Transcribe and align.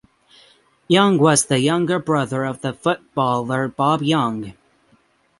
Young 0.87 1.19
was 1.19 1.45
the 1.45 1.59
younger 1.59 1.99
brother 1.99 2.43
of 2.43 2.59
footballer 2.61 3.67
Bob 3.67 4.01
Young. 4.01 4.55